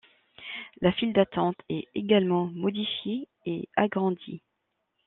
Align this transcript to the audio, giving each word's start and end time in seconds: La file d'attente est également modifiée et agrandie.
La 0.81 0.91
file 0.93 1.13
d'attente 1.13 1.57
est 1.69 1.87
également 1.93 2.47
modifiée 2.47 3.27
et 3.45 3.69
agrandie. 3.75 4.41